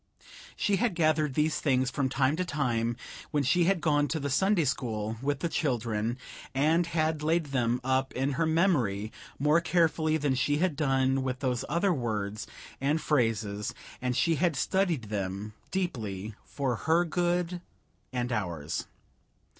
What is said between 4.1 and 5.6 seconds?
the Sunday school with the